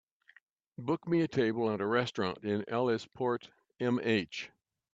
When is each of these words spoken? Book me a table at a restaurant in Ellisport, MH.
Book 0.79 1.07
me 1.07 1.21
a 1.21 1.27
table 1.27 1.69
at 1.69 1.79
a 1.79 1.85
restaurant 1.85 2.39
in 2.43 2.65
Ellisport, 2.67 3.49
MH. 3.79 4.47